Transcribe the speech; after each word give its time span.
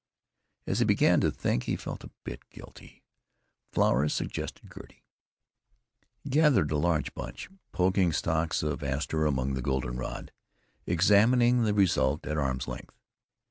As 0.65 0.79
he 0.79 0.85
began 0.85 1.21
to 1.21 1.29
think 1.29 1.65
he 1.65 1.75
felt 1.75 2.03
a 2.03 2.09
bit 2.23 2.49
guilty. 2.49 3.03
The 3.69 3.75
flowers 3.75 4.15
suggested 4.15 4.73
Gertie. 4.73 5.03
He 6.23 6.29
gathered 6.31 6.71
a 6.71 6.77
large 6.77 7.13
bunch, 7.13 7.51
poking 7.71 8.11
stalks 8.11 8.63
of 8.63 8.81
aster 8.81 9.27
among 9.27 9.53
the 9.53 9.61
goldenrod, 9.61 10.31
examining 10.87 11.65
the 11.65 11.75
result 11.75 12.25
at 12.25 12.39
arm's 12.39 12.67
length. 12.67 12.97